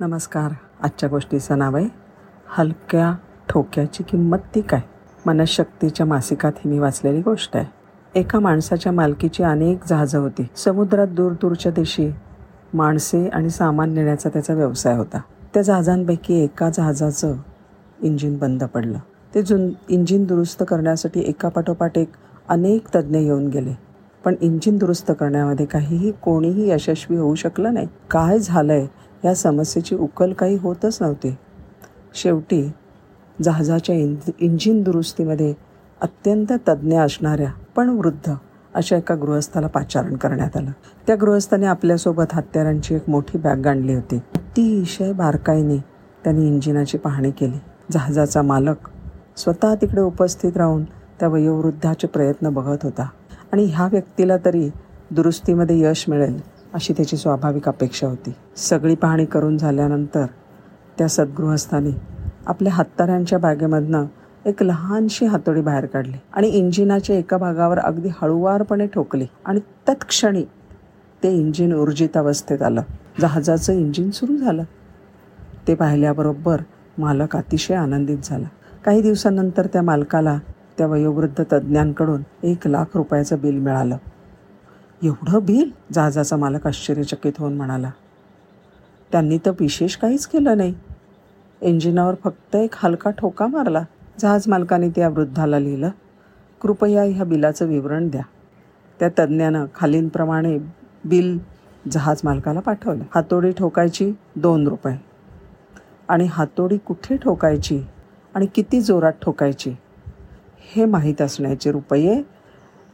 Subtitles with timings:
[0.00, 0.52] नमस्कार.
[0.82, 1.88] आजच्या गोष्टीचं नाव आहे
[2.48, 3.14] हलक्या
[3.48, 4.80] ठोक्याची किंमत ती काय?
[5.26, 7.64] मनशक्तीच्या मासिकात ही मी वाचलेली गोष्ट आहे.
[8.20, 10.46] एका माणसाच्या मालकीची अनेक जहाजं होती.
[10.56, 12.10] समुद्रात दूर दूरच्या देशी
[12.74, 15.20] माणसे आणि सामान नेण्याचा त्याचा व्यवसाय होता.
[15.54, 17.34] त्या जहाजांपैकी एका जहाजाचं
[18.02, 18.98] इंजिन बंद पडलं.
[19.34, 22.12] ते जुन इंजिन दुरुस्त करण्यासाठी एकापाठोपाठ एक
[22.48, 23.72] अनेक तज्ज्ञ येऊन गेले.
[24.24, 27.86] पण इंजिन दुरुस्त करण्यामध्ये काहीही कोणीही यशस्वी होऊ शकलं नाही.
[28.10, 31.36] काय झालं आहे या समस्येची उकल काही होतच नव्हती.
[32.14, 32.72] शेवटी
[33.42, 35.54] जहाजाच्या इंज इंजिन दुरुस्तीमध्ये
[36.00, 38.32] अत्यंत तज्ज्ञ असणाऱ्या पण वृद्ध
[38.74, 40.70] अशा एका गृहस्थाला पाचारण करण्यात आलं.
[41.06, 44.16] त्या गृहस्थाने आपल्यासोबत हत्यारांची एक मोठी बॅग आणली होती.
[44.16, 45.78] अतिशय बारकाईने
[46.24, 47.58] त्यांनी इंजिनाची पाहणी केली.
[47.92, 48.76] जहाजाचा मालक
[49.36, 53.08] स्वतः तिकडे उपस्थित राहून त्या वयोवृद्धाचे प्रयत्न बघत होता.
[53.52, 54.70] आणि ह्या व्यक्तीला तरी
[55.10, 58.34] दुरुस्तीमध्ये यश मिळेल अशी त्याची स्वाभाविक अपेक्षा होती.
[58.56, 60.26] सगळी पाहणी करून झाल्यानंतर
[60.98, 61.90] त्या सद्गृहस्थाने
[62.46, 64.04] आपल्या हत्यारांच्या बॅगेमधनं
[64.46, 70.42] एक लहानशी हातोडी बाहेर काढली आणि इंजिनाच्या एका भागावर अगदी हळुवारपणे ठोकली आणि तत्क्षणी
[71.22, 72.82] ते इंजिन ऊर्जित अवस्थेत आलं.
[73.20, 74.62] जहाजाचं इंजिन सुरू झालं.
[75.68, 76.60] ते पाहिल्याबरोबर
[76.98, 78.48] मालक अतिशय आनंदित झाला.
[78.84, 80.38] काही दिवसांनंतर त्या मालकाला
[80.78, 83.96] त्या वयोवृद्ध तज्ज्ञांकडून एक लाख रुपयाचं बिल मिळालं.
[85.02, 87.90] एवढं बिल जहाजाचा मालक आश्चर्यचकित होऊन म्हणाला.
[89.12, 90.74] त्यांनी तर विशेष काहीच केलं नाही.
[91.60, 93.82] इंजिनावर फक्त एक हलका ठोका मारला.
[94.20, 95.90] जहाज मालकाने त्या वृद्धाला लिहिलं
[96.60, 98.22] कृपया ह्या बिलाचं विवरण द्या.
[99.00, 100.58] त्या तज्ज्ञानं खालींप्रमाणे
[101.04, 101.38] बिल
[101.92, 103.04] जहाज मालकाला पाठवलं.
[103.14, 104.96] हातोडी ठोकायची दोन रुपये.
[106.08, 107.82] आणि हातोडी कुठे ठोकायची?
[108.34, 109.76] आणि किती जोरात ठोकायची?
[110.74, 112.22] हे माहीत असण्याचे रुपये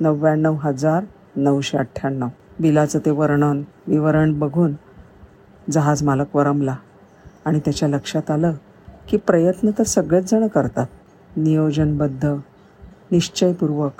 [0.00, 1.04] नव्याण्णव हजार
[1.40, 2.28] नऊशे अठ्ठ्याण्णव.
[2.60, 4.72] बिलाचं ते वर्णन विवरण बघून
[5.70, 6.76] जहाज मालक वरमला
[7.44, 8.52] आणि त्याच्या लक्षात आलं
[9.08, 10.86] की प्रयत्न तर सगळेच जण करतात.
[11.36, 12.34] नियोजनबद्ध
[13.10, 13.92] निश्चयपूर्वक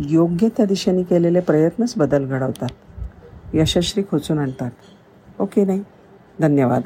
[0.00, 2.68] योग्य त्या दिशेने केलेले प्रयत्नच बदल घडवतात.
[3.54, 4.70] यशस्वी खोचून आणतात.
[5.40, 5.84] ओके नाही?
[6.40, 6.82] धन्यवाद.